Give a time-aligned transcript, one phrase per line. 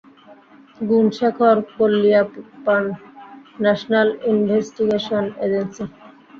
[0.79, 2.85] গুণশেখর Kolliappan,
[3.61, 5.83] national investigation agency.